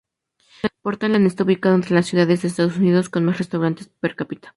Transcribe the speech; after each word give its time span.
Portland 0.81 1.27
está 1.27 1.43
ubicada 1.43 1.75
entre 1.75 1.93
las 1.93 2.07
ciudades 2.07 2.41
de 2.41 2.47
Estados 2.47 2.77
Unidos 2.77 3.09
con 3.09 3.23
más 3.23 3.37
restaurantes 3.37 3.87
per 3.99 4.15
cápita. 4.15 4.49